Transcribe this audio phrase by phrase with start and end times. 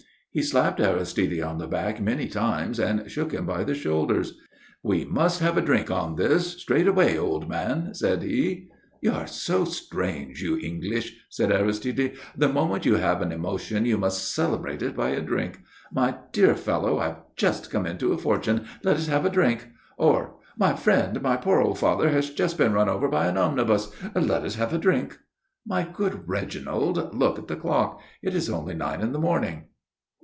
[0.33, 4.39] He slapped Aristide on the back many times and shook him by the shoulders.
[4.81, 8.69] "We must have a drink on this straight away, old man," said he.
[9.01, 12.13] "You're so strange, you English," said Aristide.
[12.37, 15.59] "The moment you have an emotion you must celebrate it by a drink.
[15.91, 20.35] 'My dear fellow, I've just come into a fortune; let us have a drink.' Or,
[20.57, 24.43] 'My friend, my poor old father has just been run over by an omnibus; let
[24.45, 25.19] us have a drink.'
[25.67, 27.99] My good Reginald, look at the clock.
[28.23, 29.65] It is only nine in the morning."